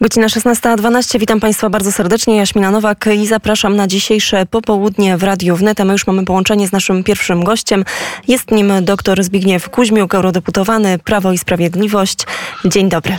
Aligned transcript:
Godzina 0.00 0.26
16.12. 0.26 1.18
Witam 1.18 1.40
Państwa 1.40 1.70
bardzo 1.70 1.92
serdecznie. 1.92 2.36
Jaśmina 2.36 2.70
Nowak 2.70 3.04
i 3.14 3.26
zapraszam 3.26 3.76
na 3.76 3.86
dzisiejsze 3.86 4.46
popołudnie 4.46 5.16
w 5.16 5.22
Radiu 5.22 5.56
Wnet. 5.56 5.80
A 5.80 5.84
my 5.84 5.92
już 5.92 6.06
mamy 6.06 6.24
połączenie 6.24 6.68
z 6.68 6.72
naszym 6.72 7.04
pierwszym 7.04 7.44
gościem. 7.44 7.84
Jest 8.28 8.50
nim 8.50 8.72
dr 8.82 9.24
Zbigniew 9.24 9.68
Kuźmiuk, 9.70 10.14
eurodeputowany 10.14 10.98
Prawo 10.98 11.32
i 11.32 11.38
Sprawiedliwość. 11.38 12.18
Dzień 12.64 12.88
dobry. 12.88 13.18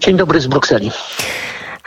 Dzień 0.00 0.16
dobry 0.16 0.40
z 0.40 0.46
Brukseli. 0.46 0.90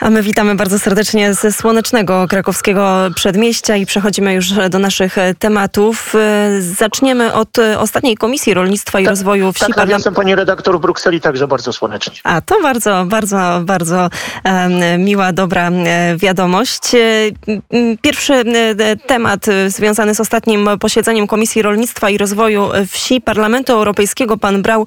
A 0.02 0.10
my 0.10 0.24
witamy 0.24 0.56
bardzo 0.56 0.80
serdecznie 0.80 1.34
ze 1.34 1.52
słonecznego 1.52 2.28
krakowskiego 2.30 2.98
przedmieścia 3.16 3.76
i 3.76 3.86
przechodzimy 3.86 4.34
już 4.34 4.50
do 4.70 4.80
naszych 4.80 5.16
tematów. 5.40 6.14
Zaczniemy 6.60 7.34
od 7.34 7.58
ostatniej 7.78 8.18
Komisji 8.18 8.54
Rolnictwa 8.54 9.00
i 9.00 9.04
tak, 9.04 9.10
Rozwoju 9.10 9.54
Wsi. 9.54 9.74
Tak, 9.76 9.90
jestem 9.90 10.14
pani 10.14 10.36
redaktor 10.36 10.78
w 10.78 10.82
Brukseli, 10.82 11.22
także 11.22 11.48
bardzo 11.48 11.74
słonecznie. 11.74 12.14
A 12.24 12.42
to 12.42 12.62
bardzo, 12.62 13.06
bardzo, 13.06 13.62
bardzo 13.64 14.10
miła, 14.98 15.34
dobra 15.34 15.72
wiadomość. 16.16 16.82
Pierwszy 18.02 18.44
temat 19.08 19.46
związany 19.68 20.16
z 20.16 20.20
ostatnim 20.20 20.70
posiedzeniem 20.80 21.28
Komisji 21.28 21.62
Rolnictwa 21.62 22.10
i 22.10 22.18
Rozwoju 22.18 22.70
Wsi 22.90 23.22
Parlamentu 23.22 23.74
Europejskiego. 23.74 24.38
Pan 24.38 24.62
brał 24.62 24.86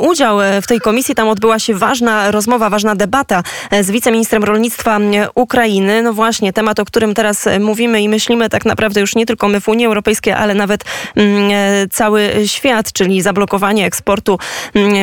udział 0.00 0.38
w 0.62 0.66
tej 0.66 0.80
komisji. 0.80 1.14
Tam 1.14 1.28
odbyła 1.28 1.58
się 1.58 1.74
ważna 1.74 2.30
rozmowa, 2.30 2.70
ważna 2.70 2.94
debata 2.94 3.42
z 3.80 3.90
wiceministrem 3.90 4.35
ministrem 4.36 4.44
rolnictwa 4.44 4.98
Ukrainy. 5.34 6.02
No 6.02 6.12
właśnie, 6.12 6.52
temat, 6.52 6.80
o 6.80 6.84
którym 6.84 7.14
teraz 7.14 7.48
mówimy 7.60 8.02
i 8.02 8.08
myślimy 8.08 8.48
tak 8.48 8.64
naprawdę 8.64 9.00
już 9.00 9.14
nie 9.14 9.26
tylko 9.26 9.48
my 9.48 9.60
w 9.60 9.68
Unii 9.68 9.86
Europejskiej, 9.86 10.32
ale 10.32 10.54
nawet 10.54 10.84
e, 11.16 11.86
cały 11.90 12.32
świat, 12.46 12.92
czyli 12.92 13.22
zablokowanie 13.22 13.86
eksportu 13.86 14.38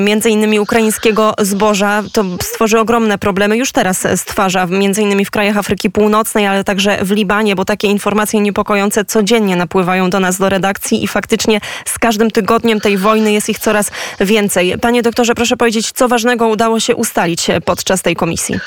między 0.02 0.30
innymi 0.30 0.60
ukraińskiego 0.60 1.34
zboża. 1.40 2.04
To 2.14 2.24
stworzy 2.42 2.80
ogromne 2.80 3.18
problemy. 3.18 3.58
Już 3.58 3.72
teraz 3.72 4.08
stwarza 4.16 4.66
między 4.66 5.02
innymi 5.02 5.26
w 5.26 5.32
krajach 5.32 5.58
Afryki 5.58 5.90
Północnej, 5.90 6.48
ale 6.48 6.64
także 6.64 6.98
w 7.02 7.12
Libanie, 7.12 7.56
bo 7.56 7.66
takie 7.66 7.88
informacje 7.88 8.40
niepokojące 8.40 9.06
codziennie 9.06 9.56
napływają 9.56 10.10
do 10.10 10.20
nas 10.20 10.38
do 10.38 10.50
redakcji 10.50 11.04
i 11.04 11.08
faktycznie 11.08 11.60
z 11.86 12.00
każdym 12.00 12.32
tygodniem 12.32 12.80
tej 12.80 12.98
wojny 12.98 13.34
jest 13.34 13.50
ich 13.50 13.60
coraz 13.60 13.92
więcej. 14.20 14.78
Panie 14.82 15.02
doktorze, 15.02 15.36
proszę 15.36 15.58
powiedzieć, 15.58 15.92
co 15.92 16.08
ważnego 16.08 16.48
udało 16.48 16.80
się 16.80 16.96
ustalić 16.96 17.48
podczas 17.66 18.02
tej 18.02 18.16
komisji? 18.16 18.60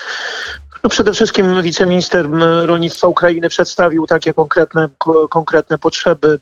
No 0.87 0.91
przede 0.91 1.13
wszystkim 1.13 1.63
wiceminister 1.63 2.31
rolnictwa 2.65 3.09
Ukrainy 3.09 3.49
przedstawił 3.49 4.07
takie 4.07 4.35
konkretne, 4.35 4.89
konkretne 5.31 5.79
potrzeby 5.79 6.41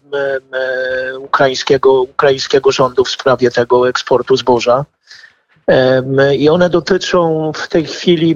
ukraińskiego, 1.19 2.03
ukraińskiego 2.03 2.73
rządu 2.73 3.05
w 3.05 3.11
sprawie 3.11 3.51
tego 3.51 3.89
eksportu 3.89 4.37
zboża. 4.37 4.85
I 6.39 6.49
one 6.49 6.71
dotyczą 6.71 7.53
w 7.55 7.69
tej 7.69 7.87
chwili, 7.87 8.35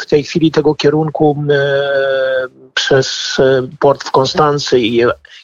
w 0.00 0.06
tej 0.06 0.24
chwili 0.24 0.50
tego 0.50 0.74
kierunku 0.74 1.44
przez 2.74 3.36
port 3.78 4.04
w 4.04 4.10
Konstancy 4.10 4.80
i, 4.80 5.02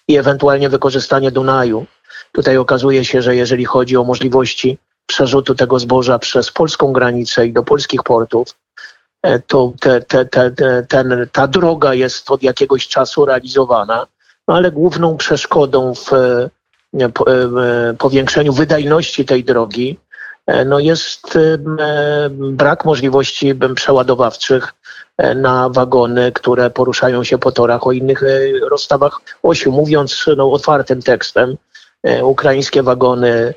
i 0.08 0.16
ewentualnie 0.16 0.68
wykorzystanie 0.68 1.30
Dunaju. 1.30 1.86
Tutaj 2.32 2.56
okazuje 2.56 3.04
się, 3.04 3.22
że 3.22 3.36
jeżeli 3.36 3.64
chodzi 3.64 3.96
o 3.96 4.04
możliwości 4.04 4.78
przerzutu 5.06 5.54
tego 5.54 5.78
zboża 5.78 6.18
przez 6.18 6.50
polską 6.50 6.92
granicę 6.92 7.46
i 7.46 7.52
do 7.52 7.62
polskich 7.62 8.02
portów, 8.02 8.54
E, 8.69 8.69
to 9.46 9.72
te, 9.80 10.00
te, 10.00 10.24
te, 10.24 10.50
ten, 10.88 11.28
ta 11.32 11.46
droga 11.46 11.94
jest 11.94 12.30
od 12.30 12.42
jakiegoś 12.42 12.88
czasu 12.88 13.24
realizowana, 13.24 14.06
no 14.48 14.56
ale 14.56 14.70
główną 14.70 15.16
przeszkodą 15.16 15.94
w 15.94 16.12
e, 16.12 16.50
e, 17.00 17.10
powiększeniu 17.98 18.52
wydajności 18.52 19.24
tej 19.24 19.44
drogi 19.44 19.98
no 20.66 20.78
jest 20.78 21.38
brak 22.30 22.84
możliwości 22.84 23.54
przeładowawczych 23.74 24.74
na 25.36 25.68
wagony, 25.68 26.32
które 26.32 26.70
poruszają 26.70 27.24
się 27.24 27.38
po 27.38 27.52
torach 27.52 27.86
o 27.86 27.92
innych 27.92 28.22
rozstawach 28.70 29.20
osiu. 29.42 29.72
Mówiąc 29.72 30.26
no, 30.36 30.52
otwartym 30.52 31.02
tekstem, 31.02 31.56
ukraińskie 32.22 32.82
wagony 32.82 33.54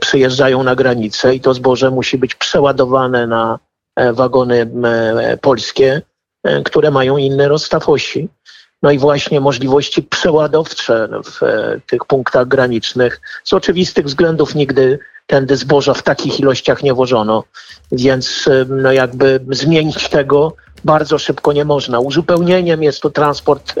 przyjeżdżają 0.00 0.62
na 0.62 0.74
granicę 0.74 1.34
i 1.34 1.40
to 1.40 1.54
zboże 1.54 1.90
musi 1.90 2.18
być 2.18 2.34
przeładowane 2.34 3.26
na 3.26 3.58
E, 3.58 3.67
wagony 4.12 4.70
e, 4.84 5.36
polskie, 5.36 6.02
e, 6.44 6.62
które 6.62 6.90
mają 6.90 7.16
inny 7.16 7.48
rozstaw 7.48 7.88
osi. 7.88 8.28
No 8.82 8.90
i 8.90 8.98
właśnie 8.98 9.40
możliwości 9.40 10.02
przeładowcze 10.02 11.08
w 11.24 11.40
tych 11.86 12.04
punktach 12.04 12.48
granicznych. 12.48 13.20
Z 13.44 13.52
oczywistych 13.52 14.06
względów 14.06 14.54
nigdy 14.54 14.98
tędy 15.26 15.56
zboża 15.56 15.94
w 15.94 16.02
takich 16.02 16.40
ilościach 16.40 16.82
nie 16.82 16.94
wożono, 16.94 17.44
więc 17.92 18.48
no 18.68 18.92
jakby 18.92 19.40
zmienić 19.50 20.08
tego 20.08 20.52
bardzo 20.84 21.18
szybko 21.18 21.52
nie 21.52 21.64
można. 21.64 22.00
Uzupełnieniem 22.00 22.82
jest 22.82 23.00
tu 23.02 23.10
transport 23.10 23.74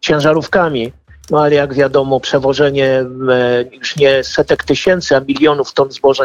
ciężarówkami, 0.00 0.92
no 1.30 1.42
ale 1.42 1.54
jak 1.54 1.74
wiadomo, 1.74 2.20
przewożenie 2.20 2.86
e, 3.30 3.64
już 3.72 3.96
nie 3.96 4.24
setek 4.24 4.64
tysięcy, 4.64 5.16
a 5.16 5.20
milionów 5.20 5.72
ton 5.72 5.92
zboża 5.92 6.24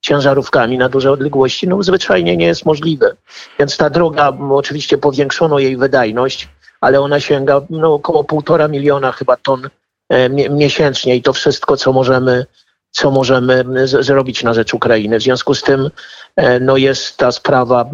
ciężarówkami 0.00 0.78
na 0.78 0.88
duże 0.88 1.12
odległości, 1.12 1.68
no 1.68 1.82
zwyczajnie 1.82 2.36
nie 2.36 2.46
jest 2.46 2.66
możliwe. 2.66 3.16
Więc 3.58 3.76
ta 3.76 3.90
droga, 3.90 4.32
oczywiście 4.50 4.98
powiększono 4.98 5.58
jej 5.58 5.76
wydajność, 5.76 6.48
ale 6.80 7.00
ona 7.00 7.20
sięga 7.20 7.60
no, 7.70 7.94
około 7.94 8.24
półtora 8.24 8.68
miliona 8.68 9.12
chyba 9.12 9.36
ton 9.36 9.68
e, 10.08 10.28
miesięcznie 10.50 11.16
i 11.16 11.22
to 11.22 11.32
wszystko, 11.32 11.76
co 11.76 11.92
możemy, 11.92 12.46
co 12.90 13.10
możemy 13.10 13.64
zrobić 13.84 14.42
na 14.42 14.54
rzecz 14.54 14.74
Ukrainy. 14.74 15.18
W 15.18 15.22
związku 15.22 15.54
z 15.54 15.62
tym 15.62 15.90
e, 16.36 16.60
no, 16.60 16.76
jest 16.76 17.16
ta 17.16 17.32
sprawa 17.32 17.90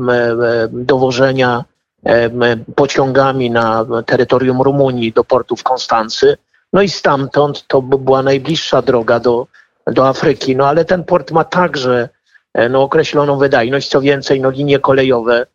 dowożenia 0.71 1.65
pociągami 2.75 3.51
na 3.51 3.87
terytorium 4.07 4.63
Rumunii 4.63 5.13
do 5.13 5.25
portu 5.25 5.57
w 5.57 5.63
Konstancy. 5.63 6.37
No 6.73 6.83
i 6.83 6.89
stamtąd 6.89 7.67
to 7.67 7.83
by 7.83 7.99
była 7.99 8.23
najbliższa 8.23 8.83
droga 8.83 9.21
do, 9.21 9.47
do 9.87 10.09
Afryki. 10.09 10.57
No 10.57 10.69
ale 10.69 10.85
ten 10.85 11.05
port 11.05 11.31
ma 11.31 11.45
także 11.45 12.09
e, 12.55 12.69
no, 12.69 12.83
określoną 12.83 13.39
wydajność. 13.39 13.89
Co 13.89 14.01
więcej, 14.01 14.41
no, 14.41 14.51
linie 14.51 14.79
kolejowe 14.79 15.47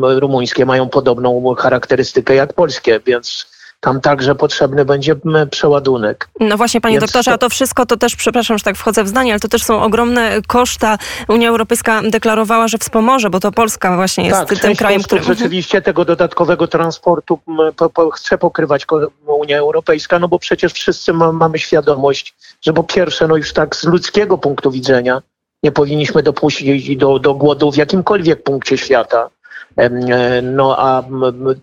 rumuńskie 0.00 0.66
mają 0.66 0.88
podobną 0.88 1.54
charakterystykę 1.54 2.34
jak 2.34 2.52
polskie, 2.52 3.00
więc 3.06 3.46
tam 3.80 4.00
także 4.00 4.34
potrzebny 4.34 4.84
będzie 4.84 5.16
przeładunek. 5.50 6.28
No 6.40 6.56
właśnie, 6.56 6.80
panie 6.80 6.94
Więc 6.94 7.04
doktorze, 7.04 7.30
to... 7.30 7.34
a 7.34 7.38
to 7.38 7.48
wszystko 7.48 7.86
to 7.86 7.96
też, 7.96 8.16
przepraszam, 8.16 8.58
że 8.58 8.64
tak 8.64 8.76
wchodzę 8.76 9.04
w 9.04 9.08
zdanie, 9.08 9.32
ale 9.32 9.40
to 9.40 9.48
też 9.48 9.62
są 9.62 9.82
ogromne 9.82 10.40
koszta. 10.46 10.98
Unia 11.28 11.48
Europejska 11.48 12.02
deklarowała, 12.10 12.68
że 12.68 12.78
wspomoże, 12.78 13.30
bo 13.30 13.40
to 13.40 13.52
Polska 13.52 13.96
właśnie 13.96 14.26
jest 14.26 14.48
tak, 14.48 14.58
tym 14.58 14.76
krajem, 14.76 15.02
który... 15.02 15.22
rzeczywiście 15.22 15.82
tego 15.82 16.04
dodatkowego 16.04 16.66
transportu 16.66 17.38
po, 17.76 17.90
po, 17.90 18.10
chce 18.10 18.38
pokrywać 18.38 18.86
Unia 19.26 19.58
Europejska, 19.58 20.18
no 20.18 20.28
bo 20.28 20.38
przecież 20.38 20.72
wszyscy 20.72 21.12
ma, 21.12 21.32
mamy 21.32 21.58
świadomość, 21.58 22.34
że 22.60 22.72
po 22.72 22.84
pierwsze, 22.84 23.28
no 23.28 23.36
już 23.36 23.52
tak 23.52 23.76
z 23.76 23.84
ludzkiego 23.84 24.38
punktu 24.38 24.70
widzenia 24.70 25.22
nie 25.62 25.72
powinniśmy 25.72 26.22
dopuścić 26.22 26.96
do, 26.96 27.18
do 27.18 27.34
głodu 27.34 27.72
w 27.72 27.76
jakimkolwiek 27.76 28.42
punkcie 28.42 28.78
świata 28.78 29.30
no 30.42 30.78
a 30.78 31.04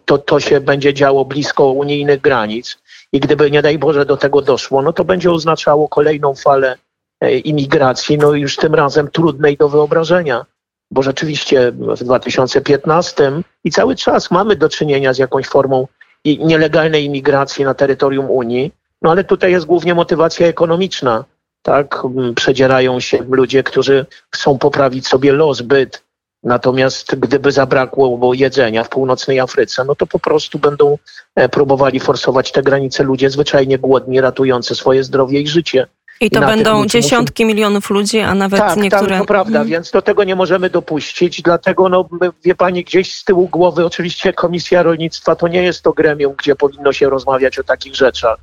to, 0.05 0.17
to 0.17 0.39
się 0.39 0.61
będzie 0.61 0.94
działo 0.94 1.25
blisko 1.25 1.72
unijnych 1.72 2.22
granic 2.22 2.78
i 3.11 3.19
gdyby 3.19 3.51
nie 3.51 3.61
daj 3.61 3.78
Boże 3.78 4.05
do 4.05 4.17
tego 4.17 4.41
doszło, 4.41 4.81
no 4.81 4.94
to 4.94 5.03
będzie 5.05 5.31
oznaczało 5.31 5.89
kolejną 5.89 6.35
falę 6.35 6.78
e, 7.22 7.38
imigracji, 7.38 8.17
no 8.17 8.33
już 8.33 8.55
tym 8.55 8.75
razem 8.75 9.07
trudnej 9.07 9.57
do 9.57 9.69
wyobrażenia, 9.69 10.45
bo 10.91 11.03
rzeczywiście 11.03 11.72
w 11.72 12.03
2015 12.03 13.31
i 13.63 13.72
cały 13.72 13.95
czas 13.95 14.31
mamy 14.31 14.55
do 14.55 14.69
czynienia 14.69 15.13
z 15.13 15.17
jakąś 15.17 15.47
formą 15.47 15.88
nielegalnej 16.25 17.05
imigracji 17.05 17.66
na 17.66 17.73
terytorium 17.73 18.31
Unii, 18.31 18.72
no 19.01 19.11
ale 19.11 19.23
tutaj 19.23 19.51
jest 19.51 19.66
głównie 19.66 19.95
motywacja 19.95 20.47
ekonomiczna, 20.47 21.25
tak? 21.61 22.03
Przedzierają 22.35 22.99
się 22.99 23.17
ludzie, 23.29 23.63
którzy 23.63 24.05
chcą 24.35 24.57
poprawić 24.57 25.07
sobie 25.07 25.31
los, 25.34 25.61
byt, 25.61 26.03
Natomiast 26.47 27.16
gdyby 27.16 27.52
zabrakło 27.52 28.34
jedzenia 28.34 28.84
w 28.84 28.90
północnej 28.90 29.40
Afryce, 29.40 29.85
no 29.85 29.96
to 29.96 30.08
po 30.08 30.20
prostu 30.20 30.59
będą 30.59 30.97
e, 31.35 31.49
próbowali 31.49 31.99
forsować 31.99 32.52
te 32.52 32.64
granice 32.64 33.03
ludzie 33.03 33.29
zwyczajnie 33.29 33.78
głodni, 33.78 34.22
ratujący 34.22 34.76
swoje 34.76 35.03
zdrowie 35.03 35.41
i 35.41 35.47
życie. 35.47 35.88
I 36.22 36.29
to 36.29 36.40
I 36.40 36.46
będą 36.46 36.85
dziesiątki 36.85 37.46
milionów 37.46 37.90
ludzi, 37.90 38.20
a 38.20 38.35
nawet 38.35 38.59
tak, 38.59 38.78
niektóre... 38.78 39.09
Tak, 39.09 39.20
to 39.20 39.26
prawda, 39.26 39.53
hmm. 39.53 39.67
więc 39.67 39.91
do 39.91 40.02
tego 40.02 40.23
nie 40.23 40.35
możemy 40.35 40.70
dopuścić. 40.70 41.41
Dlatego, 41.41 41.90
no, 41.90 42.09
wie 42.46 42.55
pani, 42.55 42.84
gdzieś 42.84 43.14
z 43.14 43.23
tyłu 43.23 43.47
głowy, 43.47 43.85
oczywiście 43.85 44.34
Komisja 44.34 44.84
Rolnictwa 44.84 45.35
to 45.35 45.47
nie 45.47 45.64
jest 45.64 45.84
to 45.84 45.94
gremium, 45.94 46.34
gdzie 46.38 46.55
powinno 46.55 46.94
się 46.94 47.09
rozmawiać 47.09 47.59
o 47.59 47.64
takich 47.64 47.96
rzeczach, 47.96 48.38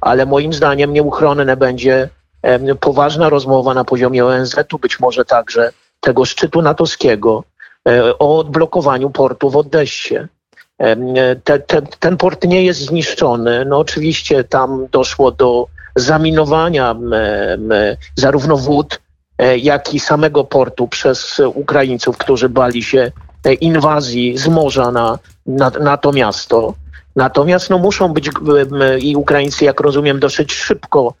ale 0.00 0.26
moim 0.26 0.52
zdaniem 0.52 0.92
nieuchronne 0.92 1.56
będzie 1.56 2.08
poważna 2.80 3.28
rozmowa 3.28 3.74
na 3.74 3.84
poziomie 3.84 4.24
ONZ-u, 4.24 4.78
być 4.78 5.00
może 5.00 5.24
także 5.24 5.72
tego 6.00 6.24
szczytu 6.24 6.62
natowskiego 6.62 7.44
o 8.18 8.38
odblokowaniu 8.38 9.10
portu 9.10 9.50
w 9.50 9.56
Odessie. 9.56 10.28
E, 10.80 11.36
te, 11.36 11.58
te, 11.58 11.82
ten 11.82 12.16
port 12.16 12.44
nie 12.44 12.64
jest 12.64 12.80
zniszczony. 12.80 13.64
No 13.64 13.78
oczywiście 13.78 14.44
tam 14.44 14.86
doszło 14.92 15.30
do 15.30 15.66
zaminowania 15.96 16.96
zarówno 18.16 18.56
wód, 18.56 19.00
e, 19.38 19.58
jak 19.58 19.94
i 19.94 20.00
samego 20.00 20.44
portu 20.44 20.88
przez 20.88 21.40
Ukraińców, 21.54 22.18
którzy 22.18 22.48
bali 22.48 22.82
się 22.82 23.12
inwazji 23.60 24.38
z 24.38 24.48
morza 24.48 24.92
na, 24.92 25.18
na, 25.46 25.70
na 25.70 25.96
to 25.96 26.12
miasto. 26.12 26.74
Natomiast 27.16 27.70
no, 27.70 27.78
muszą 27.78 28.12
być 28.12 28.30
i 29.00 29.16
Ukraińcy, 29.16 29.64
jak 29.64 29.80
rozumiem, 29.80 30.20
dosyć 30.20 30.52
szybko 30.52 31.14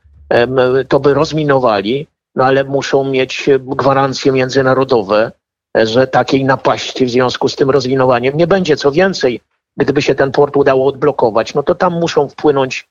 to 0.88 1.00
by 1.00 1.14
rozminowali, 1.14 2.06
no 2.34 2.44
ale 2.44 2.64
muszą 2.64 3.04
mieć 3.04 3.50
gwarancje 3.58 4.32
międzynarodowe, 4.32 5.32
że 5.74 6.06
takiej 6.06 6.44
napaści 6.44 7.06
w 7.06 7.10
związku 7.10 7.48
z 7.48 7.56
tym 7.56 7.70
rozwinowaniem 7.70 8.36
nie 8.36 8.46
będzie. 8.46 8.76
Co 8.76 8.92
więcej, 8.92 9.40
gdyby 9.76 10.02
się 10.02 10.14
ten 10.14 10.32
port 10.32 10.56
udało 10.56 10.86
odblokować, 10.86 11.54
no 11.54 11.62
to 11.62 11.74
tam 11.74 11.92
muszą 11.92 12.28
wpłynąć, 12.28 12.88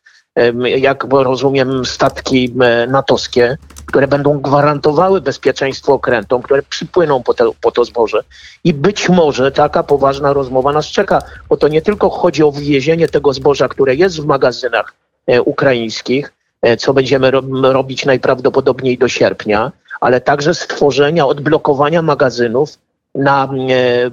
jak 0.77 1.05
rozumiem, 1.11 1.85
statki 1.85 2.53
natowskie, 2.87 3.57
które 3.85 4.07
będą 4.07 4.39
gwarantowały 4.39 5.21
bezpieczeństwo 5.21 5.93
okrętom, 5.93 6.41
które 6.41 6.63
przypłyną 6.63 7.23
po, 7.23 7.33
te, 7.33 7.51
po 7.61 7.71
to 7.71 7.85
zboże. 7.85 8.23
I 8.63 8.73
być 8.73 9.09
może 9.09 9.51
taka 9.51 9.83
poważna 9.83 10.33
rozmowa 10.33 10.71
nas 10.71 10.85
czeka, 10.85 11.21
bo 11.49 11.57
to 11.57 11.67
nie 11.67 11.81
tylko 11.81 12.09
chodzi 12.09 12.43
o 12.43 12.51
wywiezienie 12.51 13.07
tego 13.07 13.33
zboża, 13.33 13.67
które 13.67 13.95
jest 13.95 14.21
w 14.21 14.25
magazynach 14.25 14.93
e, 15.27 15.41
ukraińskich, 15.41 16.33
e, 16.61 16.77
co 16.77 16.93
będziemy 16.93 17.31
robić 17.61 18.05
najprawdopodobniej 18.05 18.97
do 18.97 19.07
sierpnia, 19.07 19.71
ale 20.01 20.21
także 20.21 20.53
stworzenia, 20.53 21.25
odblokowania 21.25 22.01
magazynów 22.01 22.77
na 23.15 23.49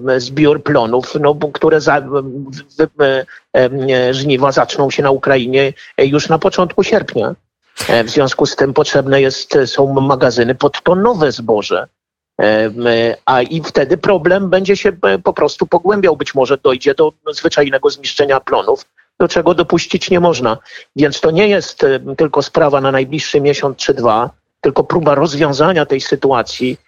e, 0.08 0.20
zbiór 0.20 0.62
plonów, 0.62 1.14
no, 1.20 1.34
które 1.52 1.80
za, 1.80 2.02
żniwa 4.10 4.52
zaczną 4.52 4.90
się 4.90 5.02
na 5.02 5.10
Ukrainie 5.10 5.72
już 5.98 6.28
na 6.28 6.38
początku 6.38 6.82
sierpnia. 6.82 7.34
E, 7.88 8.04
w 8.04 8.10
związku 8.10 8.46
z 8.46 8.56
tym 8.56 8.74
potrzebne 8.74 9.20
jest, 9.20 9.58
są 9.66 10.00
magazyny 10.00 10.54
pod 10.54 10.82
to 10.82 10.94
nowe 10.94 11.32
zboże. 11.32 11.88
E, 12.40 12.70
a 13.26 13.42
i 13.42 13.62
wtedy 13.62 13.96
problem 13.96 14.50
będzie 14.50 14.76
się 14.76 14.92
po 15.24 15.32
prostu 15.32 15.66
pogłębiał. 15.66 16.16
Być 16.16 16.34
może 16.34 16.58
dojdzie 16.58 16.94
do 16.94 17.12
zwyczajnego 17.32 17.90
zniszczenia 17.90 18.40
plonów, 18.40 18.84
do 19.20 19.28
czego 19.28 19.54
dopuścić 19.54 20.10
nie 20.10 20.20
można. 20.20 20.58
Więc 20.96 21.20
to 21.20 21.30
nie 21.30 21.48
jest 21.48 21.86
tylko 22.16 22.42
sprawa 22.42 22.80
na 22.80 22.92
najbliższy 22.92 23.40
miesiąc 23.40 23.76
czy 23.76 23.94
dwa, 23.94 24.30
tylko 24.60 24.84
próba 24.84 25.14
rozwiązania 25.14 25.86
tej 25.86 26.00
sytuacji 26.00 26.78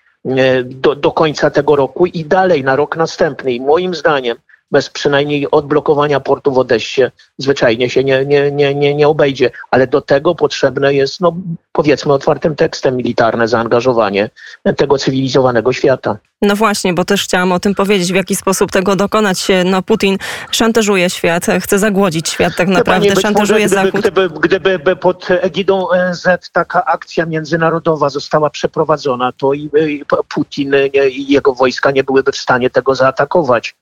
do, 0.64 0.94
do 0.94 1.12
końca 1.12 1.50
tego 1.50 1.76
roku 1.76 2.06
i 2.06 2.24
dalej 2.24 2.64
na 2.64 2.76
rok 2.76 2.96
następny. 2.96 3.52
I 3.52 3.60
moim 3.60 3.94
zdaniem 3.94 4.36
bez 4.70 4.90
przynajmniej 4.90 5.50
odblokowania 5.50 6.20
portu 6.20 6.52
w 6.52 6.58
Odessie 6.58 7.02
zwyczajnie 7.38 7.90
się 7.90 8.04
nie, 8.04 8.26
nie, 8.26 8.52
nie, 8.52 8.74
nie, 8.74 8.94
nie 8.94 9.08
obejdzie. 9.08 9.50
Ale 9.70 9.86
do 9.86 10.00
tego 10.00 10.34
potrzebne 10.34 10.94
jest, 10.94 11.20
no, 11.20 11.36
powiedzmy 11.72 12.12
otwartym 12.12 12.56
tekstem, 12.56 12.96
militarne 12.96 13.48
zaangażowanie 13.48 14.30
tego 14.76 14.98
cywilizowanego 14.98 15.72
świata. 15.72 16.16
No 16.42 16.56
właśnie, 16.56 16.94
bo 16.94 17.04
też 17.04 17.24
chciałam 17.24 17.52
o 17.52 17.60
tym 17.60 17.74
powiedzieć, 17.74 18.12
w 18.12 18.14
jaki 18.14 18.36
sposób 18.36 18.70
tego 18.70 18.96
dokonać. 18.96 19.48
No, 19.64 19.82
Putin 19.82 20.18
szantażuje 20.50 21.10
świat, 21.10 21.46
chce 21.60 21.78
zagłodzić 21.78 22.28
świat 22.28 22.56
tak 22.56 22.68
naprawdę, 22.68 23.08
Pani, 23.08 23.20
szantażuje 23.20 23.64
może, 23.64 23.74
Zachód. 23.74 24.00
Gdyby, 24.00 24.28
gdyby, 24.28 24.78
gdyby 24.78 24.96
pod 24.96 25.28
egidą 25.30 25.88
ONZ 25.88 26.28
taka 26.52 26.84
akcja 26.84 27.26
międzynarodowa 27.26 28.08
została 28.08 28.50
przeprowadzona, 28.50 29.32
to 29.32 29.52
i, 29.52 29.70
i 29.88 30.04
Putin 30.28 30.72
i 31.10 31.32
jego 31.32 31.54
wojska 31.54 31.90
nie 31.90 32.04
byłyby 32.04 32.32
w 32.32 32.36
stanie 32.36 32.70
tego 32.70 32.94
zaatakować. 32.94 33.74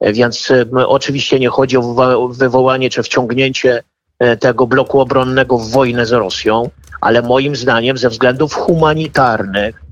Więc 0.00 0.48
oczywiście 0.86 1.38
nie 1.38 1.48
chodzi 1.48 1.76
o 1.76 2.28
wywołanie 2.28 2.90
czy 2.90 3.02
wciągnięcie 3.02 3.82
e, 4.18 4.36
tego 4.36 4.66
bloku 4.66 5.00
obronnego 5.00 5.58
w 5.58 5.70
wojnę 5.70 6.06
z 6.06 6.12
Rosją, 6.12 6.70
ale 7.00 7.22
moim 7.22 7.56
zdaniem 7.56 7.98
ze 7.98 8.08
względów 8.08 8.54
humanitarnych, 8.54 9.82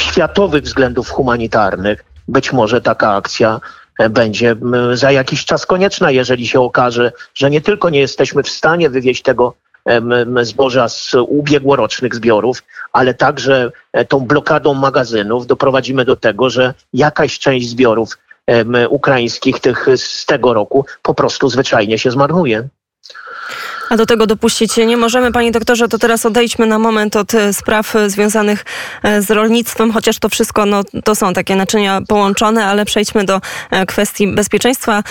światowych 0.00 0.62
względów 0.62 1.10
humanitarnych, 1.10 2.04
być 2.28 2.52
może 2.52 2.80
taka 2.80 3.14
akcja 3.14 3.60
e, 3.98 4.10
będzie 4.10 4.56
za 4.92 5.12
jakiś 5.12 5.44
czas 5.44 5.66
konieczna, 5.66 6.10
jeżeli 6.10 6.48
się 6.48 6.60
okaże, 6.60 7.12
że 7.34 7.50
nie 7.50 7.60
tylko 7.60 7.90
nie 7.90 8.00
jesteśmy 8.00 8.42
w 8.42 8.48
stanie 8.48 8.90
wywieźć 8.90 9.22
tego 9.22 9.54
zboża 10.42 10.88
z 10.88 11.14
ubiegłorocznych 11.28 12.14
zbiorów, 12.14 12.62
ale 12.92 13.14
także 13.14 13.72
e, 13.92 14.04
tą 14.04 14.20
blokadą 14.20 14.74
magazynów 14.74 15.46
doprowadzimy 15.46 16.04
do 16.04 16.16
tego, 16.16 16.50
że 16.50 16.74
jakaś 16.92 17.38
część 17.38 17.68
zbiorów 17.68 18.18
ukraińskich 18.88 19.60
tych 19.60 19.86
z 19.96 20.26
tego 20.26 20.54
roku 20.54 20.86
po 21.02 21.14
prostu 21.14 21.48
zwyczajnie 21.48 21.98
się 21.98 22.10
zmarnuje. 22.10 22.68
A 23.92 23.96
do 23.96 24.06
tego 24.06 24.26
dopuścić 24.26 24.76
nie 24.76 24.96
możemy. 24.96 25.32
Panie 25.32 25.52
doktorze, 25.52 25.88
to 25.88 25.98
teraz 25.98 26.26
odejdźmy 26.26 26.66
na 26.66 26.78
moment 26.78 27.16
od 27.16 27.34
e, 27.34 27.52
spraw 27.52 27.96
e, 27.96 28.10
związanych 28.10 28.64
e, 29.02 29.22
z 29.22 29.30
rolnictwem, 29.30 29.92
chociaż 29.92 30.18
to 30.18 30.28
wszystko 30.28 30.66
no, 30.66 30.82
to 31.04 31.14
są 31.14 31.32
takie 31.32 31.56
naczynia 31.56 32.00
połączone, 32.08 32.66
ale 32.66 32.84
przejdźmy 32.84 33.24
do 33.24 33.40
kwestii 33.86 34.28
bezpieczeństwa 34.28 35.02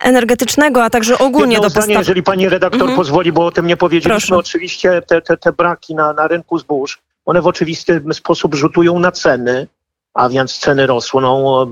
energetycznego, 0.00 0.84
a 0.84 0.90
także 0.90 1.18
ogólnie 1.18 1.54
Jedno 1.54 1.68
do 1.68 1.74
postaw... 1.74 1.98
jeżeli 1.98 2.22
pani 2.22 2.48
redaktor 2.48 2.80
mhm. 2.80 2.96
pozwoli, 2.96 3.32
bo 3.32 3.46
o 3.46 3.50
tym 3.50 3.66
nie 3.66 3.76
powiedzieliśmy. 3.76 4.10
Proszę. 4.10 4.36
Oczywiście 4.36 5.02
te, 5.06 5.22
te, 5.22 5.36
te 5.36 5.52
braki 5.52 5.94
na, 5.94 6.12
na 6.12 6.28
rynku 6.28 6.58
zbóż, 6.58 6.98
one 7.24 7.42
w 7.42 7.46
oczywisty 7.46 8.02
sposób 8.12 8.54
rzutują 8.54 8.98
na 8.98 9.12
ceny 9.12 9.66
a 10.14 10.28
więc 10.28 10.58
ceny 10.58 10.86
rosną. 10.86 11.66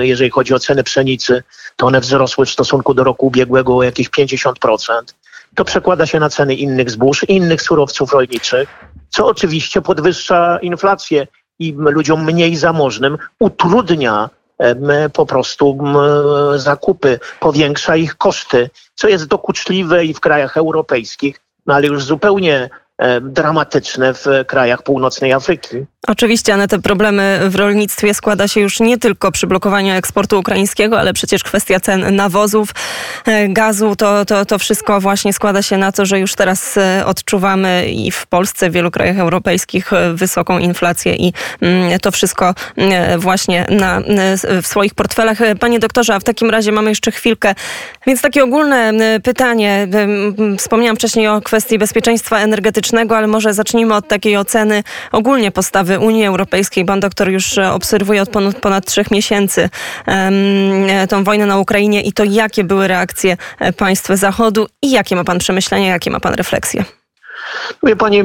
Jeżeli 0.00 0.30
chodzi 0.30 0.54
o 0.54 0.58
ceny 0.58 0.82
pszenicy, 0.82 1.42
to 1.76 1.86
one 1.86 2.00
wzrosły 2.00 2.46
w 2.46 2.50
stosunku 2.50 2.94
do 2.94 3.04
roku 3.04 3.26
ubiegłego 3.26 3.76
o 3.76 3.82
jakieś 3.82 4.10
50%. 4.10 4.54
To 5.54 5.64
przekłada 5.64 6.06
się 6.06 6.20
na 6.20 6.30
ceny 6.30 6.54
innych 6.54 6.90
zbóż, 6.90 7.24
innych 7.28 7.62
surowców 7.62 8.12
rolniczych, 8.12 8.68
co 9.10 9.26
oczywiście 9.26 9.82
podwyższa 9.82 10.58
inflację 10.58 11.26
i 11.58 11.74
ludziom 11.78 12.24
mniej 12.24 12.56
zamożnym 12.56 13.18
utrudnia 13.38 14.30
po 15.12 15.26
prostu 15.26 15.78
zakupy, 16.56 17.20
powiększa 17.40 17.96
ich 17.96 18.16
koszty, 18.16 18.70
co 18.94 19.08
jest 19.08 19.26
dokuczliwe 19.26 20.04
i 20.04 20.14
w 20.14 20.20
krajach 20.20 20.56
europejskich, 20.56 21.40
no 21.66 21.74
ale 21.74 21.86
już 21.86 22.04
zupełnie 22.04 22.70
dramatyczne 23.20 24.14
w 24.14 24.26
krajach 24.46 24.82
północnej 24.82 25.32
Afryki. 25.32 25.86
Oczywiście, 26.06 26.54
ale 26.54 26.68
te 26.68 26.78
problemy 26.78 27.40
w 27.48 27.54
rolnictwie 27.54 28.14
składa 28.14 28.48
się 28.48 28.60
już 28.60 28.80
nie 28.80 28.98
tylko 28.98 29.32
przy 29.32 29.46
blokowaniu 29.46 29.94
eksportu 29.94 30.38
ukraińskiego, 30.38 31.00
ale 31.00 31.12
przecież 31.12 31.44
kwestia 31.44 31.80
cen 31.80 32.16
nawozów, 32.16 32.70
e, 33.26 33.48
gazu, 33.48 33.96
to, 33.96 34.24
to, 34.24 34.44
to 34.44 34.58
wszystko 34.58 35.00
właśnie 35.00 35.32
składa 35.32 35.62
się 35.62 35.76
na 35.76 35.92
to, 35.92 36.06
że 36.06 36.20
już 36.20 36.34
teraz 36.34 36.76
e, 36.76 37.02
odczuwamy 37.06 37.86
i 37.88 38.10
w 38.10 38.26
Polsce, 38.26 38.70
w 38.70 38.72
wielu 38.72 38.90
krajach 38.90 39.18
europejskich 39.18 39.92
e, 39.92 40.14
wysoką 40.14 40.58
inflację 40.58 41.14
i 41.14 41.32
mm, 41.60 41.98
to 42.00 42.10
wszystko 42.10 42.54
właśnie 43.18 43.66
na, 43.70 44.00
w 44.62 44.66
swoich 44.66 44.94
portfelach. 44.94 45.38
Panie 45.60 45.78
doktorze, 45.78 46.14
a 46.14 46.20
w 46.20 46.24
takim 46.24 46.50
razie 46.50 46.72
mamy 46.72 46.90
jeszcze 46.90 47.10
chwilkę, 47.10 47.54
więc 48.06 48.22
takie 48.22 48.44
ogólne 48.44 48.92
pytanie. 49.22 49.88
Wspomniałam 50.58 50.96
wcześniej 50.96 51.28
o 51.28 51.40
kwestii 51.40 51.78
bezpieczeństwa 51.78 52.38
energetycznego, 52.38 52.83
ale 53.16 53.26
może 53.26 53.54
zacznijmy 53.54 53.94
od 53.94 54.08
takiej 54.08 54.36
oceny 54.36 54.82
ogólnie 55.12 55.50
postawy 55.50 55.98
Unii 55.98 56.24
Europejskiej. 56.24 56.84
Pan 56.84 57.00
doktor 57.00 57.28
już 57.28 57.58
e, 57.58 57.72
obserwuje 57.72 58.22
od 58.22 58.30
ponad, 58.30 58.60
ponad 58.60 58.86
trzech 58.86 59.10
miesięcy 59.10 59.68
um, 60.06 61.08
tą 61.08 61.24
wojnę 61.24 61.46
na 61.46 61.58
Ukrainie 61.58 62.02
i 62.02 62.12
to 62.12 62.24
jakie 62.24 62.64
były 62.64 62.88
reakcje 62.88 63.36
e, 63.58 63.72
państw 63.72 64.08
Zachodu 64.08 64.66
i 64.82 64.90
jakie 64.90 65.16
ma 65.16 65.24
pan 65.24 65.38
przemyślenia, 65.38 65.88
jakie 65.88 66.10
ma 66.10 66.20
pan 66.20 66.34
refleksje? 66.34 66.84
Wie 67.82 67.96
pani, 67.96 68.22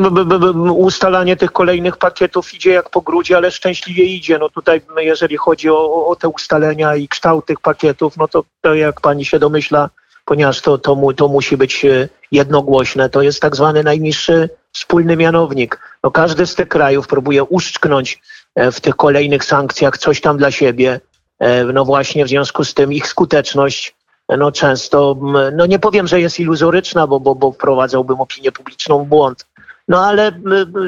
ustalanie 0.72 1.36
tych 1.36 1.51
kolejnych 1.51 1.98
pakietów 1.98 2.54
idzie 2.54 2.72
jak 2.72 2.89
po 2.89 3.01
grudzie, 3.01 3.38
ale 3.38 3.51
szczęśliwie 3.51 4.04
idzie. 4.04 4.38
No 4.38 4.50
tutaj, 4.50 4.82
jeżeli 4.98 5.38
chodzi 5.38 5.70
o, 5.70 6.08
o 6.08 6.16
te 6.16 6.28
ustalenia 6.28 6.96
i 6.96 7.08
kształt 7.08 7.46
tych 7.46 7.60
pakietów, 7.60 8.18
no 8.18 8.28
to, 8.28 8.44
to 8.62 8.75
jak 8.75 9.01
pani 9.01 9.25
się 9.25 9.39
domyśla, 9.39 9.89
ponieważ 10.30 10.62
to, 10.62 10.78
to, 10.78 10.96
mu, 10.96 11.14
to 11.14 11.28
musi 11.28 11.58
być 11.58 11.86
jednogłośne, 12.32 13.10
to 13.10 13.22
jest 13.22 13.42
tak 13.42 13.56
zwany 13.56 13.84
najniższy 13.84 14.50
wspólny 14.72 15.18
mianownik. 15.18 15.80
No 16.04 16.12
każdy 16.12 16.46
z 16.46 16.56
tych 16.56 16.68
krajów 16.68 17.08
próbuje 17.08 17.44
uszczknąć 17.44 18.22
e, 18.56 18.72
w 18.72 18.82
tych 18.82 18.96
kolejnych 18.96 19.44
sankcjach 19.46 19.98
coś 19.98 20.22
tam 20.22 20.38
dla 20.38 20.52
siebie. 20.52 21.00
E, 21.40 21.64
no 21.64 21.86
właśnie 21.86 22.26
w 22.26 22.28
związku 22.28 22.64
z 22.64 22.74
tym 22.74 22.94
ich 22.94 23.08
skuteczność 23.08 23.96
no 24.38 24.52
często, 24.52 25.18
no 25.54 25.66
nie 25.66 25.80
powiem, 25.80 26.08
że 26.08 26.22
jest 26.22 26.40
iluzoryczna, 26.40 27.08
bo, 27.08 27.20
bo, 27.20 27.36
bo 27.36 27.52
wprowadzałbym 27.52 28.22
opinię 28.22 28.52
publiczną 28.52 29.04
w 29.04 29.08
błąd, 29.08 29.46
no 29.88 30.06
ale 30.06 30.32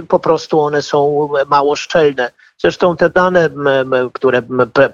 po 0.08 0.20
prostu 0.20 0.60
one 0.60 0.82
są 0.82 1.30
mało 1.48 1.76
szczelne. 1.76 2.32
Zresztą 2.58 2.98
te 2.98 3.10
dane, 3.10 3.50
które 4.14 4.42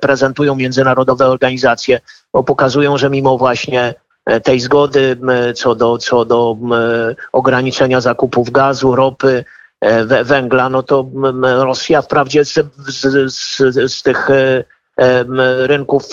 prezentują 0.01 0.55
międzynarodowe 0.55 1.27
organizacje, 1.27 1.99
pokazują, 2.31 2.97
że 2.97 3.09
mimo 3.09 3.37
właśnie 3.37 3.93
E, 3.93 4.06
tej 4.43 4.59
zgody 4.59 5.17
co 5.55 5.75
do, 5.75 5.97
co 5.97 6.25
do 6.25 6.57
ograniczenia 7.31 8.01
zakupów 8.01 8.51
gazu, 8.51 8.95
ropy, 8.95 9.45
e, 9.81 10.23
węgla, 10.23 10.69
no 10.69 10.83
to 10.83 11.05
Rosja 11.41 12.01
wprawdzie 12.01 12.45
z, 12.45 12.53
z, 12.87 13.33
z, 13.33 13.91
z 13.93 14.03
tych 14.03 14.29
e, 14.29 14.63
rynków 15.67 16.03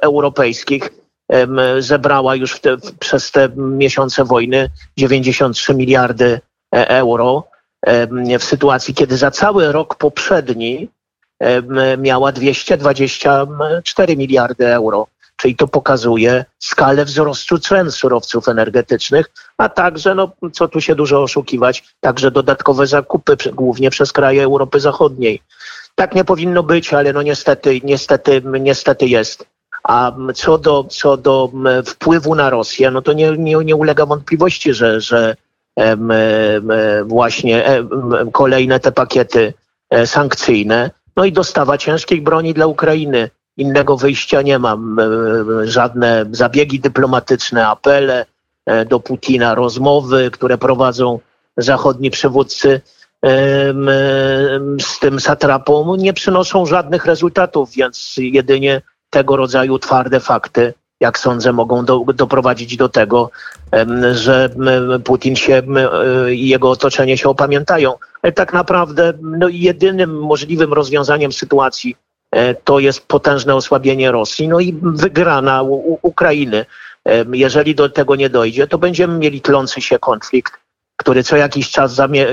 europejskich 0.00 0.90
zebrała 1.78 2.34
już 2.34 2.60
te, 2.60 2.76
przez 2.98 3.30
te 3.30 3.48
miesiące 3.56 4.24
wojny 4.24 4.70
93 4.96 5.74
miliardy 5.74 6.40
euro 6.72 7.44
w 8.38 8.44
sytuacji, 8.44 8.94
kiedy 8.94 9.16
za 9.16 9.30
cały 9.30 9.72
rok 9.72 9.94
poprzedni 9.94 10.88
miała 11.98 12.32
224 12.32 14.16
miliardy 14.16 14.66
euro. 14.66 15.06
Czyli 15.36 15.56
to 15.56 15.68
pokazuje 15.68 16.44
skalę 16.58 17.04
wzrostu 17.04 17.58
cen 17.58 17.90
surowców 17.90 18.48
energetycznych, 18.48 19.30
a 19.58 19.68
także, 19.68 20.14
no, 20.14 20.32
co 20.52 20.68
tu 20.68 20.80
się 20.80 20.94
dużo 20.94 21.22
oszukiwać, 21.22 21.84
także 22.00 22.30
dodatkowe 22.30 22.86
zakupy, 22.86 23.36
głównie 23.52 23.90
przez 23.90 24.12
kraje 24.12 24.44
Europy 24.44 24.80
Zachodniej. 24.80 25.42
Tak 25.94 26.14
nie 26.14 26.24
powinno 26.24 26.62
być, 26.62 26.94
ale 26.94 27.12
no 27.12 27.22
niestety, 27.22 27.80
niestety, 27.84 28.42
niestety 28.60 29.06
jest. 29.06 29.46
A 29.84 30.12
co 30.34 30.58
do, 30.58 30.84
co 30.84 31.16
do 31.16 31.50
wpływu 31.86 32.34
na 32.34 32.50
Rosję, 32.50 32.90
no 32.90 33.02
to 33.02 33.12
nie, 33.12 33.30
nie, 33.30 33.56
nie 33.56 33.76
ulega 33.76 34.06
wątpliwości, 34.06 34.74
że, 34.74 35.00
że 35.00 35.36
właśnie 37.04 37.64
kolejne 38.32 38.80
te 38.80 38.92
pakiety 38.92 39.54
e, 39.90 40.06
sankcyjne, 40.06 40.90
no 41.16 41.24
i 41.24 41.32
dostawa 41.32 41.78
ciężkiej 41.78 42.20
broni 42.20 42.54
dla 42.54 42.66
Ukrainy. 42.66 43.30
Innego 43.56 43.96
wyjścia 43.96 44.42
nie 44.42 44.58
mam. 44.58 44.96
Żadne 45.64 46.26
zabiegi 46.30 46.80
dyplomatyczne, 46.80 47.68
apele 47.68 48.26
e, 48.66 48.84
do 48.84 49.00
Putina, 49.00 49.54
rozmowy, 49.54 50.30
które 50.30 50.58
prowadzą 50.58 51.18
zachodni 51.56 52.10
przywódcy 52.10 52.80
z 54.80 54.98
tym 55.00 55.20
satrapą 55.20 55.96
nie 55.96 56.12
przynoszą 56.12 56.66
żadnych 56.66 57.06
rezultatów, 57.06 57.70
więc 57.76 58.14
jedynie 58.18 58.82
tego 59.10 59.36
rodzaju 59.36 59.78
twarde 59.78 60.20
fakty, 60.20 60.74
jak 61.00 61.18
sądzę, 61.18 61.52
mogą 61.52 61.84
do, 61.84 62.04
doprowadzić 62.14 62.76
do 62.76 62.88
tego, 62.88 63.30
że 64.12 64.50
Putin 65.04 65.36
się 65.36 65.62
i 66.30 66.48
jego 66.48 66.70
otoczenie 66.70 67.18
się 67.18 67.28
opamiętają. 67.28 67.94
Ale 68.22 68.32
tak 68.32 68.52
naprawdę 68.52 69.12
no, 69.22 69.48
jedynym 69.48 70.18
możliwym 70.18 70.72
rozwiązaniem 70.72 71.32
sytuacji 71.32 71.96
e, 71.96 72.05
to 72.64 72.78
jest 72.78 73.06
potężne 73.06 73.54
osłabienie 73.54 74.12
Rosji, 74.12 74.48
no 74.48 74.60
i 74.60 74.78
wygrana 74.82 75.62
u, 75.62 75.98
Ukrainy. 76.02 76.66
Jeżeli 77.32 77.74
do 77.74 77.88
tego 77.88 78.16
nie 78.16 78.30
dojdzie, 78.30 78.66
to 78.66 78.78
będziemy 78.78 79.18
mieli 79.18 79.40
tlący 79.40 79.80
się 79.80 79.98
konflikt, 79.98 80.52
który 80.96 81.22
co 81.22 81.36
jakiś 81.36 81.70
czas 81.70 81.94
zamie 81.94 82.26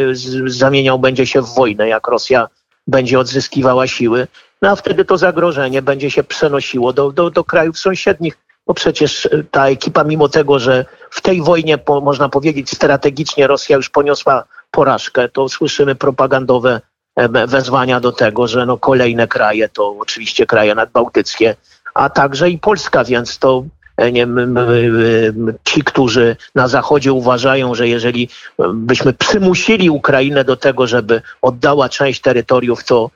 zamieniał 0.46 1.00
będzie 1.00 1.28
się 1.28 1.42
w 1.42 1.56
wojnę, 1.56 1.88
jak 1.88 2.08
Rosja 2.08 2.48
będzie 2.88 3.20
odzyskiwała 3.20 3.88
siły, 3.88 4.28
no 4.62 4.70
a 4.70 4.76
wtedy 4.76 5.06
to 5.06 5.18
zagrożenie 5.18 5.82
będzie 5.82 6.12
się 6.12 6.24
przenosiło 6.24 6.94
do, 6.94 7.12
do, 7.12 7.30
do 7.30 7.44
krajów 7.44 7.80
sąsiednich. 7.80 8.38
Bo 8.68 8.74
przecież 8.74 9.26
e, 9.26 9.44
ta 9.52 9.70
ekipa, 9.70 10.04
mimo 10.04 10.30
tego, 10.30 10.60
że 10.60 10.86
w 11.10 11.22
tej 11.22 11.42
wojnie, 11.42 11.78
po, 11.78 12.02
można 12.02 12.30
powiedzieć, 12.30 12.72
strategicznie 12.72 13.48
Rosja 13.48 13.76
już 13.76 13.90
poniosła 13.90 14.44
porażkę, 14.72 15.30
to 15.30 15.50
słyszymy 15.50 15.96
propagandowe 15.96 16.72
e, 16.72 16.82
wezwania 17.48 18.00
do 18.00 18.12
tego, 18.12 18.48
że 18.48 18.66
no 18.66 18.78
kolejne 18.78 19.28
kraje 19.28 19.70
to 19.70 19.96
oczywiście 20.00 20.46
kraje 20.46 20.76
nadbałtyckie, 20.76 21.56
a 21.94 22.10
także 22.10 22.50
i 22.50 22.58
Polska, 22.58 23.04
więc 23.04 23.40
to 23.40 23.64
e, 23.98 24.12
nie, 24.12 24.28
ci, 25.64 25.84
którzy 25.84 26.36
na 26.56 26.68
Zachodzie 26.68 27.14
uważają, 27.14 27.76
że 27.76 27.88
jeżeli 27.88 28.30
byśmy 28.74 29.14
przymusili 29.14 29.90
Ukrainę 29.90 30.44
do 30.44 30.58
tego, 30.58 30.88
żeby 30.88 31.22
oddała 31.42 31.90
część 31.90 32.22
terytoriów, 32.22 32.84
to, 32.84 33.10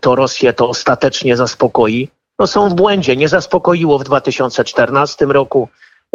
to 0.00 0.14
Rosję 0.14 0.52
to 0.52 0.68
ostatecznie 0.68 1.36
zaspokoi, 1.36 2.08
no 2.38 2.46
są 2.46 2.68
w 2.68 2.74
błędzie. 2.74 3.16
Nie 3.16 3.28
zaspokoiło 3.28 3.98
w 3.98 4.04
2014 4.04 5.26
roku, 5.26 5.68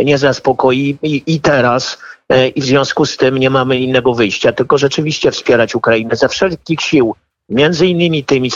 nie 0.06 0.18
zaspokoi 0.18 0.98
i, 1.02 1.24
i 1.28 1.40
teraz. 1.40 1.98
E, 2.30 2.48
I 2.48 2.62
w 2.62 2.66
związku 2.66 3.06
z 3.06 3.18
tym 3.18 3.38
nie 3.38 3.50
mamy 3.50 3.80
innego 3.80 4.14
wyjścia, 4.14 4.52
tylko 4.52 4.78
rzeczywiście 4.78 5.32
wspierać 5.32 5.76
Ukrainę 5.76 6.16
ze 6.16 6.30
wszelkich 6.30 6.82
sił, 6.82 7.16
między 7.50 7.88
innymi 7.88 8.24
tymi 8.24 8.52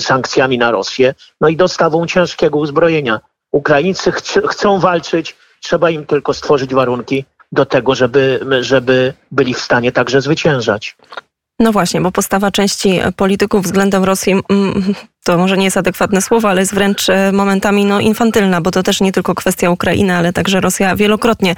sankcjami 0.00 0.58
na 0.58 0.70
Rosję, 0.70 1.14
no 1.40 1.48
i 1.48 1.56
dostawą 1.56 2.06
ciężkiego 2.06 2.58
uzbrojenia. 2.58 3.20
Ukraińcy 3.52 4.12
ch 4.12 4.22
chcą 4.48 4.80
walczyć, 4.80 5.36
trzeba 5.62 5.90
im 5.90 6.06
tylko 6.06 6.34
stworzyć 6.34 6.74
warunki 6.74 7.24
do 7.52 7.66
tego, 7.66 7.94
żeby, 7.94 8.40
żeby 8.60 9.14
byli 9.30 9.54
w 9.54 9.60
stanie 9.60 9.92
także 9.92 10.20
zwyciężać. 10.20 10.96
No 11.58 11.72
właśnie, 11.72 12.00
bo 12.00 12.12
postawa 12.12 12.50
części 12.50 13.00
polityków 13.16 13.64
względem 13.64 14.04
Rosji 14.04 14.32
mm, 14.32 14.94
to 15.24 15.38
może 15.38 15.56
nie 15.56 15.64
jest 15.64 15.76
adekwatne 15.76 16.22
słowo, 16.22 16.48
ale 16.48 16.60
jest 16.60 16.74
wręcz 16.74 17.08
e, 17.08 17.32
momentami 17.32 17.84
no, 17.84 18.00
infantylna, 18.00 18.60
bo 18.60 18.70
to 18.70 18.82
też 18.82 19.00
nie 19.00 19.12
tylko 19.12 19.34
kwestia 19.34 19.70
Ukrainy, 19.70 20.14
ale 20.14 20.32
także 20.32 20.60
Rosja 20.60 20.96
wielokrotnie 20.96 21.54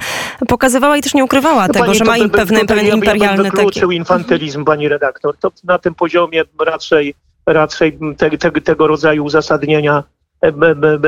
pokazywała 0.47 0.97
i 0.97 1.01
też 1.01 1.13
nie 1.13 1.23
ukrywała 1.23 1.67
no 1.67 1.73
tego, 1.73 1.85
pani, 1.85 1.97
że 1.97 2.05
ma 2.05 2.17
im 2.17 2.29
pewny, 2.29 2.65
pewien 2.65 2.85
ja 2.85 2.93
imperialny 2.93 3.43
ja 3.43 3.51
wykluczył 3.51 3.89
taki... 3.89 3.97
infantylizm, 3.97 4.65
pani 4.65 4.87
redaktor. 4.87 5.37
To 5.37 5.51
na 5.63 5.79
tym 5.79 5.95
poziomie 5.95 6.43
raczej, 6.59 7.15
raczej 7.45 7.99
te, 8.17 8.37
te, 8.37 8.51
tego 8.51 8.87
rodzaju 8.87 9.25
uzasadnienia 9.25 10.03
e, 10.41 10.51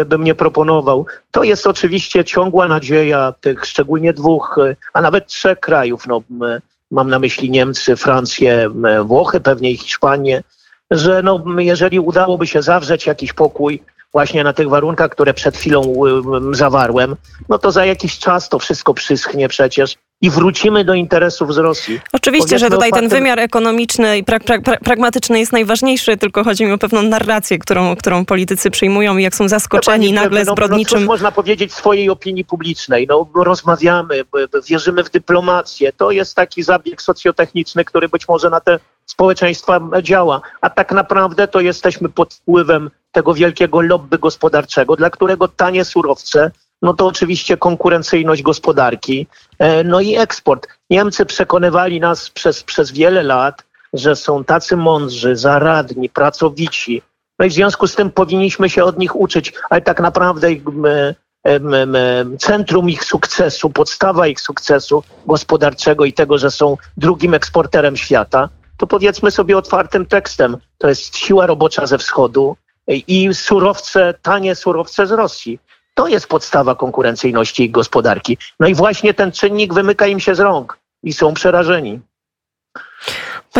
bym 0.06 0.24
nie 0.24 0.36
proponował. 0.36 1.06
To 1.32 1.44
jest 1.44 1.68
oczywiście 1.68 2.26
ciągła 2.26 2.68
nadzieja 2.68 3.34
tych 3.42 3.66
szczególnie 3.66 4.14
dwóch, 4.14 4.60
e, 4.62 4.76
a 4.94 5.02
nawet 5.02 5.28
trzech 5.28 5.60
krajów. 5.60 6.08
No, 6.08 6.22
mam 6.92 7.10
na 7.10 7.20
myśli 7.20 7.52
Niemcy, 7.52 7.96
Francję, 7.96 8.70
Włochy, 9.06 9.40
pewnie 9.40 9.72
i 9.72 9.78
Hiszpanię, 9.78 10.44
że 10.92 11.22
no, 11.24 11.44
jeżeli 11.58 12.00
udałoby 12.00 12.48
się 12.48 12.62
zawrzeć 12.62 13.06
jakiś 13.06 13.34
pokój 13.34 13.84
właśnie 14.12 14.44
na 14.44 14.54
tych 14.54 14.70
warunkach, 14.70 15.12
które 15.12 15.34
przed 15.34 15.58
chwilą 15.58 15.94
zawarłem, 16.52 17.16
no 17.50 17.58
to 17.60 17.72
za 17.72 17.86
jakiś 17.86 18.20
czas 18.20 18.50
to 18.50 18.60
wszystko 18.60 18.94
przyschnie 18.94 19.48
przecież 19.48 19.98
i 20.22 20.30
wrócimy 20.30 20.86
do 20.86 20.94
interesów 20.94 21.54
z 21.54 21.58
Rosji. 21.58 22.00
Oczywiście, 22.14 22.48
Powiedzmy 22.48 22.70
że 22.70 22.70
tutaj 22.70 22.92
ten 22.92 23.10
wymiar 23.10 23.40
ekonomiczny 23.40 24.18
i 24.18 24.24
pra, 24.24 24.40
pra, 24.40 24.62
pra, 24.62 24.78
pragmatyczny 24.78 25.40
jest 25.40 25.52
najważniejszy, 25.52 26.18
tylko 26.18 26.44
chodzi 26.44 26.66
mi 26.66 26.72
o 26.72 26.78
pewną 26.78 27.02
narrację, 27.02 27.60
którą, 27.60 27.96
którą 27.96 28.26
politycy 28.26 28.72
przyjmują 28.72 29.18
i 29.18 29.24
jak 29.24 29.36
są 29.36 29.48
zaskoczeni 29.48 30.06
pani, 30.06 30.14
nagle 30.14 30.44
no, 30.44 30.52
zbrodniczym... 30.52 31.00
No, 31.00 31.06
no 31.06 31.12
można 31.12 31.32
powiedzieć 31.32 31.74
swojej 31.74 32.10
opinii 32.10 32.46
publicznej. 32.46 33.08
No, 33.10 33.30
rozmawiamy, 33.36 34.24
wierzymy 34.68 35.04
w 35.04 35.10
dyplomację. 35.10 35.94
To 35.94 36.12
jest 36.12 36.36
taki 36.36 36.64
zabieg 36.64 37.02
socjotechniczny, 37.02 37.86
który 37.86 38.10
być 38.10 38.28
może 38.28 38.50
na 38.50 38.60
te 38.60 38.80
społeczeństwa 39.06 39.82
działa. 40.02 40.42
A 40.62 40.70
tak 40.70 40.92
naprawdę 40.92 41.48
to 41.48 41.60
jesteśmy 41.60 42.10
pod 42.10 42.34
wpływem 42.34 42.90
tego 43.12 43.34
wielkiego 43.34 43.82
lobby 43.82 44.18
gospodarczego, 44.18 44.96
dla 44.96 45.10
którego 45.10 45.48
tanie 45.48 45.86
surowce 45.86 46.52
no 46.82 46.94
to 46.94 47.08
oczywiście 47.08 47.58
konkurencyjność 47.58 48.42
gospodarki, 48.42 49.28
e, 49.60 49.84
no 49.84 50.02
i 50.02 50.16
eksport. 50.16 50.68
Niemcy 50.90 51.26
przekonywali 51.26 52.00
nas 52.00 52.30
przez, 52.30 52.64
przez 52.64 52.92
wiele 52.92 53.24
lat, 53.24 53.64
że 53.94 54.16
są 54.16 54.44
tacy 54.44 54.78
mądrzy, 54.78 55.36
zaradni, 55.36 56.10
pracowici. 56.10 57.02
No 57.40 57.46
i 57.46 57.50
w 57.50 57.54
związku 57.54 57.88
z 57.88 57.96
tym 57.96 58.12
powinniśmy 58.12 58.70
się 58.70 58.84
od 58.84 58.98
nich 58.98 59.16
uczyć, 59.16 59.54
ale 59.70 59.82
tak 59.82 60.00
naprawdę 60.00 60.48
centrum 62.40 62.90
ich 62.90 63.04
sukcesu, 63.04 63.70
podstawa 63.70 64.28
ich 64.28 64.42
sukcesu 64.42 65.04
gospodarczego 65.26 66.06
i 66.06 66.14
tego, 66.14 66.38
że 66.38 66.52
są 66.52 66.78
drugim 66.98 67.34
eksporterem 67.34 67.98
świata, 67.98 68.50
to 68.78 68.88
powiedzmy 68.88 69.32
sobie 69.32 69.58
otwartym 69.58 70.06
tekstem, 70.06 70.58
to 70.78 70.90
jest 70.90 71.18
siła 71.18 71.46
robocza 71.46 71.86
ze 71.86 71.98
wschodu 71.98 72.56
i 72.88 73.34
surowce, 73.34 74.14
tanie 74.22 74.56
surowce 74.56 75.08
z 75.08 75.12
Rosji. 75.12 75.60
To 76.02 76.08
jest 76.08 76.28
podstawa 76.28 76.76
konkurencyjności 76.76 77.70
gospodarki. 77.70 78.38
No 78.60 78.68
i 78.68 78.76
właśnie 78.76 79.14
ten 79.14 79.32
czynnik 79.32 79.74
wymyka 79.74 80.08
im 80.08 80.20
się 80.20 80.36
z 80.36 80.40
rąk 80.40 80.80
i 81.04 81.14
są 81.14 81.34
przerażeni. 81.34 82.00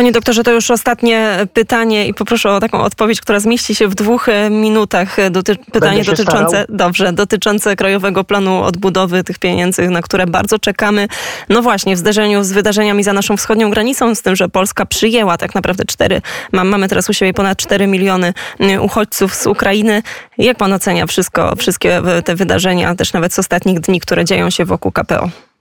Panie 0.02 0.12
doktorze, 0.12 0.44
to 0.44 0.52
już 0.52 0.70
ostatnie 0.70 1.46
pytanie 1.52 2.06
i 2.06 2.14
poproszę 2.14 2.50
o 2.50 2.60
taką 2.60 2.80
odpowiedź, 2.80 3.20
która 3.20 3.40
zmieści 3.40 3.74
się 3.74 3.88
w 3.88 3.94
dwóch 3.94 4.28
e, 4.28 4.50
minutach. 4.50 5.18
E, 5.18 5.30
doty 5.30 5.56
pytanie 5.56 6.04
dotyczące, 6.04 6.48
starał. 6.48 6.66
dobrze, 6.68 7.12
dotyczące 7.12 7.76
Krajowego 7.76 8.24
Planu 8.24 8.62
Odbudowy 8.62 9.24
tych 9.24 9.38
pieniędzy, 9.38 9.90
na 9.90 10.02
które 10.02 10.26
bardzo 10.26 10.58
czekamy. 10.58 11.08
No 11.48 11.62
właśnie, 11.62 11.96
w 11.96 11.98
zderzeniu 11.98 12.44
z 12.44 12.52
wydarzeniami 12.52 13.04
za 13.04 13.12
naszą 13.12 13.36
wschodnią 13.36 13.70
granicą, 13.70 14.14
z 14.14 14.22
tym, 14.22 14.36
że 14.36 14.48
Polska 14.48 14.86
przyjęła 14.86 15.38
tak 15.38 15.54
naprawdę 15.54 15.84
cztery, 15.84 16.22
mamy 16.52 16.88
teraz 16.88 17.10
u 17.10 17.12
siebie 17.12 17.34
ponad 17.34 17.58
4 17.58 17.86
miliony 17.86 18.34
uchodźców 18.80 19.34
z 19.34 19.46
Ukrainy. 19.46 20.02
Jak 20.38 20.56
pan 20.56 20.72
ocenia 20.72 21.06
wszystko, 21.06 21.56
wszystkie 21.56 22.02
te 22.24 22.34
wydarzenia, 22.34 22.94
też 22.94 23.12
nawet 23.12 23.34
z 23.34 23.38
ostatnich 23.38 23.80
dni, 23.80 24.00
które 24.00 24.24
dzieją 24.24 24.50
się 24.50 24.64
wokół 24.64 24.92
KPO? 24.92 25.51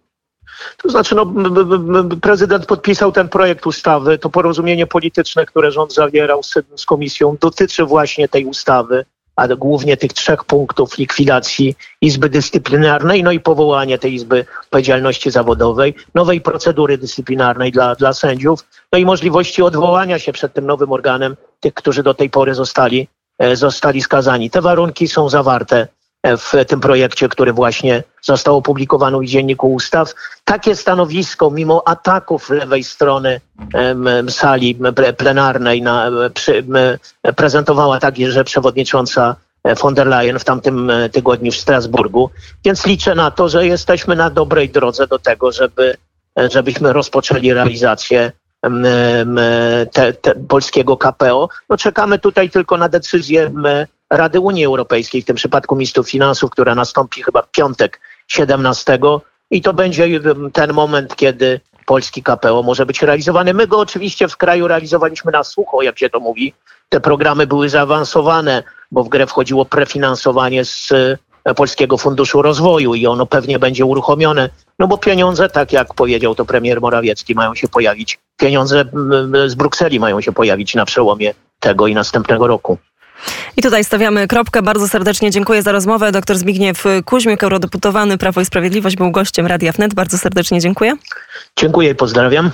To 0.77 0.89
znaczy, 0.89 1.15
no, 1.15 1.33
prezydent 2.21 2.65
podpisał 2.65 3.11
ten 3.11 3.29
projekt 3.29 3.67
ustawy. 3.67 4.17
To 4.17 4.29
porozumienie 4.29 4.87
polityczne, 4.87 5.45
które 5.45 5.71
rząd 5.71 5.93
zawierał 5.93 6.43
z, 6.43 6.53
z 6.75 6.85
komisją, 6.85 7.37
dotyczy 7.41 7.85
właśnie 7.85 8.27
tej 8.27 8.45
ustawy, 8.45 9.05
a 9.35 9.47
głównie 9.47 9.97
tych 9.97 10.13
trzech 10.13 10.43
punktów 10.43 10.97
likwidacji 10.97 11.75
Izby 12.01 12.29
Dyscyplinarnej, 12.29 13.23
no 13.23 13.31
i 13.31 13.39
powołanie 13.39 13.97
tej 13.97 14.13
Izby 14.13 14.45
Odpowiedzialności 14.63 15.31
Zawodowej, 15.31 15.95
nowej 16.15 16.41
procedury 16.41 16.97
dyscyplinarnej 16.97 17.71
dla, 17.71 17.95
dla 17.95 18.13
sędziów, 18.13 18.65
no 18.93 18.99
i 18.99 19.05
możliwości 19.05 19.61
odwołania 19.61 20.19
się 20.19 20.33
przed 20.33 20.53
tym 20.53 20.65
nowym 20.65 20.91
organem 20.91 21.35
tych, 21.59 21.73
którzy 21.73 22.03
do 22.03 22.13
tej 22.13 22.29
pory 22.29 22.55
zostali, 22.55 23.07
e, 23.39 23.55
zostali 23.55 24.01
skazani. 24.01 24.49
Te 24.49 24.61
warunki 24.61 25.07
są 25.07 25.29
zawarte 25.29 25.87
w 26.23 26.65
tym 26.67 26.79
projekcie, 26.79 27.29
który 27.29 27.53
właśnie 27.53 28.03
został 28.21 28.57
opublikowany 28.57 29.19
w 29.19 29.25
Dzienniku 29.25 29.73
Ustaw. 29.73 30.13
Takie 30.43 30.75
stanowisko, 30.75 31.51
mimo 31.51 31.87
ataków 31.87 32.49
lewej 32.49 32.83
strony 32.83 33.41
sali 34.29 34.77
plenarnej, 35.17 35.81
na, 35.81 36.11
przy, 36.33 36.65
prezentowała 37.35 37.99
także 37.99 38.43
przewodnicząca 38.43 39.35
von 39.81 39.93
der 39.93 40.07
Leyen 40.07 40.39
w 40.39 40.43
tamtym 40.43 40.91
tygodniu 41.11 41.51
w 41.51 41.55
Strasburgu. 41.55 42.29
Więc 42.65 42.85
liczę 42.85 43.15
na 43.15 43.31
to, 43.31 43.49
że 43.49 43.67
jesteśmy 43.67 44.15
na 44.15 44.29
dobrej 44.29 44.69
drodze 44.69 45.07
do 45.07 45.19
tego, 45.19 45.51
żeby, 45.51 45.97
żebyśmy 46.51 46.93
rozpoczęli 46.93 47.53
realizację 47.53 48.31
te, 49.91 50.13
te 50.13 50.35
polskiego 50.35 50.97
KPO. 50.97 51.49
No 51.69 51.77
czekamy 51.77 52.19
tutaj 52.19 52.49
tylko 52.49 52.77
na 52.77 52.89
decyzję 52.89 53.51
Rady 54.11 54.39
Unii 54.39 54.65
Europejskiej, 54.65 55.21
w 55.21 55.25
tym 55.25 55.35
przypadku 55.35 55.75
ministrów 55.75 56.09
finansów, 56.09 56.51
która 56.51 56.75
nastąpi 56.75 57.23
chyba 57.23 57.41
w 57.41 57.51
piątek 57.51 57.99
17 58.27 58.99
i 59.51 59.61
to 59.61 59.73
będzie 59.73 60.19
ten 60.53 60.73
moment, 60.73 61.15
kiedy 61.15 61.59
polski 61.85 62.23
KPO 62.23 62.63
może 62.63 62.85
być 62.85 63.01
realizowany. 63.01 63.53
My 63.53 63.67
go 63.67 63.79
oczywiście 63.79 64.27
w 64.27 64.37
kraju 64.37 64.67
realizowaliśmy 64.67 65.31
na 65.31 65.43
sucho, 65.43 65.81
jak 65.81 65.99
się 65.99 66.09
to 66.09 66.19
mówi. 66.19 66.53
Te 66.89 66.99
programy 66.99 67.47
były 67.47 67.69
zaawansowane, 67.69 68.63
bo 68.91 69.03
w 69.03 69.09
grę 69.09 69.27
wchodziło 69.27 69.65
prefinansowanie 69.65 70.65
z 70.65 70.91
e, 71.43 71.53
Polskiego 71.53 71.97
Funduszu 71.97 72.41
Rozwoju 72.41 72.95
i 72.95 73.07
ono 73.07 73.25
pewnie 73.25 73.59
będzie 73.59 73.85
uruchomione, 73.85 74.49
no 74.79 74.87
bo 74.87 74.97
pieniądze, 74.97 75.49
tak 75.49 75.73
jak 75.73 75.93
powiedział 75.93 76.35
to 76.35 76.45
premier 76.45 76.81
Morawiecki, 76.81 77.35
mają 77.35 77.55
się 77.55 77.67
pojawić. 77.67 78.19
Pieniądze 78.37 78.85
z 79.45 79.55
Brukseli 79.55 79.99
mają 79.99 80.21
się 80.21 80.31
pojawić 80.31 80.75
na 80.75 80.85
przełomie 80.85 81.33
tego 81.59 81.87
i 81.87 81.93
następnego 81.93 82.47
roku. 82.47 82.77
I 83.57 83.61
tutaj 83.61 83.83
stawiamy 83.83 84.27
kropkę. 84.27 84.61
Bardzo 84.61 84.87
serdecznie 84.87 85.31
dziękuję 85.31 85.61
za 85.61 85.71
rozmowę. 85.71 86.11
Doktor 86.11 86.37
Zbigniew 86.37 86.83
Kuźmiuk, 87.05 87.43
eurodeputowany 87.43 88.17
Prawo 88.17 88.41
i 88.41 88.45
Sprawiedliwość, 88.45 88.95
był 88.95 89.11
gościem 89.11 89.47
Radia 89.47 89.71
Wnet. 89.71 89.93
Bardzo 89.93 90.17
serdecznie 90.17 90.59
dziękuję. 90.59 90.93
Dziękuję 91.57 91.89
i 91.89 91.95
pozdrawiam. 91.95 92.49